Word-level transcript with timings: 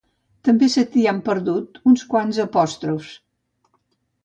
També 0.47 0.69
se 0.75 0.83
t'hi 0.93 1.03
han 1.11 1.19
perdut 1.27 1.77
uns 1.93 2.07
quants 2.15 2.41
apòstrofs 2.47 3.13